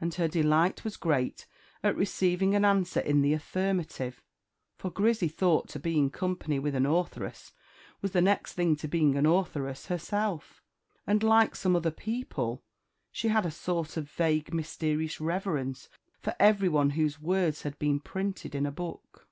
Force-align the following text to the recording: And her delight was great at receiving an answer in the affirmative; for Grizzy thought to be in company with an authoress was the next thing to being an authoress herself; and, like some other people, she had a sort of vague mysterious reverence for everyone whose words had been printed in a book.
And 0.00 0.12
her 0.14 0.26
delight 0.26 0.82
was 0.82 0.96
great 0.96 1.46
at 1.84 1.94
receiving 1.96 2.56
an 2.56 2.64
answer 2.64 2.98
in 2.98 3.22
the 3.22 3.32
affirmative; 3.32 4.20
for 4.74 4.90
Grizzy 4.90 5.28
thought 5.28 5.68
to 5.68 5.78
be 5.78 5.96
in 5.96 6.10
company 6.10 6.58
with 6.58 6.74
an 6.74 6.86
authoress 6.86 7.52
was 8.02 8.10
the 8.10 8.20
next 8.20 8.54
thing 8.54 8.74
to 8.74 8.88
being 8.88 9.14
an 9.14 9.26
authoress 9.26 9.86
herself; 9.86 10.60
and, 11.06 11.22
like 11.22 11.54
some 11.54 11.76
other 11.76 11.92
people, 11.92 12.64
she 13.12 13.28
had 13.28 13.46
a 13.46 13.52
sort 13.52 13.96
of 13.96 14.10
vague 14.10 14.52
mysterious 14.52 15.20
reverence 15.20 15.88
for 16.18 16.34
everyone 16.40 16.90
whose 16.90 17.20
words 17.20 17.62
had 17.62 17.78
been 17.78 18.00
printed 18.00 18.56
in 18.56 18.66
a 18.66 18.72
book. 18.72 19.28